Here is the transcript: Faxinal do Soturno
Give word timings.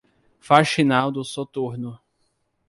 Faxinal 0.39 1.11
do 1.11 1.23
Soturno 1.23 2.01